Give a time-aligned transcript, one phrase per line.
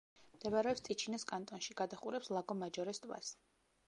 [0.35, 3.31] მდებარეობს ტიჩინოს კანტონში; გადაჰყურებს ლაგო-მაჯორეს ტბას.